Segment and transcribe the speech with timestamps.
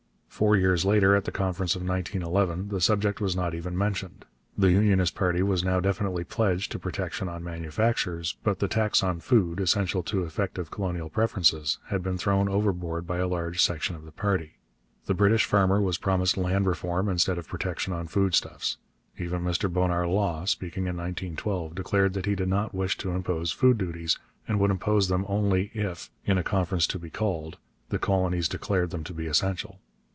[0.41, 4.25] Four years later, at the Conference of 1911, the subject was not even mentioned.
[4.57, 9.19] The Unionist party was now definitely pledged to protection on manufactures, but the tax on
[9.19, 14.03] food, essential to effective colonial preferences, had been thrown overboard by a large section of
[14.03, 14.53] the party.
[15.05, 18.77] The British farmer was promised land reform instead of protection on foodstuffs.
[19.19, 23.51] Even Mr Bonar Law, speaking in 1912, declared that he did not wish to impose
[23.51, 27.57] food duties, and would impose them only if, in a conference to be called,
[27.89, 29.79] the colonies declared them to be essential.